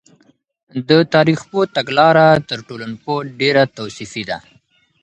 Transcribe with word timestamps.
د 0.87 0.89
تاریخ 1.13 1.39
پوه 1.49 1.65
تګلاره 1.77 2.27
تر 2.49 2.59
ټولنپوه 2.67 3.19
ډېره 3.39 3.63
توصیفي 3.77 4.23
ده. 4.29 4.37